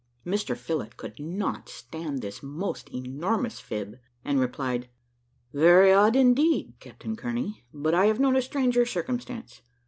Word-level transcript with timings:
Mr 0.25 0.57
Phillott 0.57 0.97
could 0.97 1.19
not 1.19 1.69
stand 1.69 2.23
this 2.23 2.41
most 2.41 2.89
enormous 2.91 3.59
fib, 3.59 3.99
and 4.25 4.39
he 4.39 4.41
replied, 4.41 4.89
"Very 5.53 5.93
odd, 5.93 6.15
indeed, 6.15 6.73
Captain 6.79 7.15
Kearney: 7.15 7.65
but 7.71 7.93
I 7.93 8.07
have 8.07 8.19
known 8.19 8.35
a 8.35 8.41
stranger 8.41 8.83
circumstance. 8.83 9.61